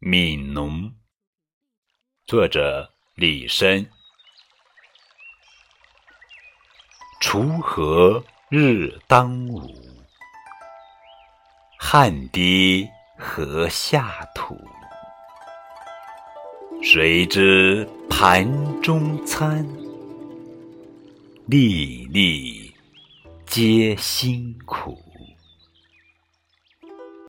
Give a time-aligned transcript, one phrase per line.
[0.00, 0.90] 悯农。
[2.24, 3.86] 作者李绅
[7.20, 9.60] 锄禾日当午
[11.78, 12.88] 汗滴
[13.18, 14.56] 禾下土。
[16.82, 18.48] 谁知盘
[18.80, 19.68] 中餐
[21.44, 22.74] 粒粒
[23.44, 25.09] 皆辛苦。